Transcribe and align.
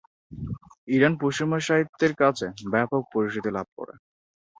Iran 0.87 1.13
পশ্চিমা 1.21 1.57
সাহিত্যের 1.59 2.13
কাছে 2.15 2.45
ব্যাপক 2.73 3.01
পরিচিতি 3.13 3.49
লাভ 3.51 3.67
করে। 3.77 3.93